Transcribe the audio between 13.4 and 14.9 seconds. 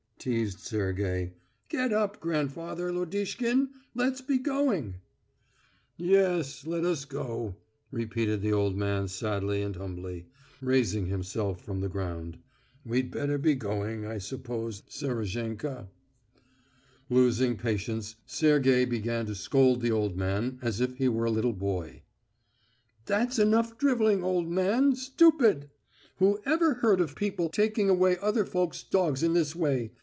going, I suppose,